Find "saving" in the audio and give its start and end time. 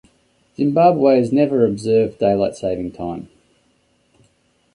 2.55-2.89